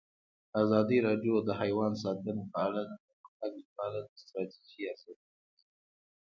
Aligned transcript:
ازادي 0.61 0.97
راډیو 1.07 1.35
د 1.43 1.49
حیوان 1.61 1.93
ساتنه 2.03 2.43
په 2.51 2.57
اړه 2.67 2.81
د 2.85 2.93
پرمختګ 3.03 3.51
لپاره 3.63 3.97
د 4.03 4.09
ستراتیژۍ 4.21 4.81
ارزونه 4.91 5.23
کړې. 5.35 5.43